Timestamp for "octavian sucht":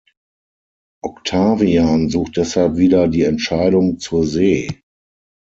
1.05-2.35